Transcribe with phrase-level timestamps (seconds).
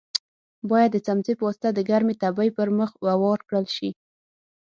[0.69, 3.89] باید د څمڅۍ په واسطه د ګرمې تبۍ پر مخ اوار کړل شي.